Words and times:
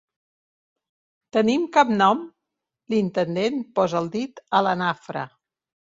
Tenim 1.37 1.67
cap 1.77 1.93
nom? 1.99 2.25
—l'intendent 2.33 3.63
posa 3.79 4.05
el 4.05 4.13
dit 4.21 4.47
a 4.63 4.67
la 4.71 4.79
nafra. 4.85 5.33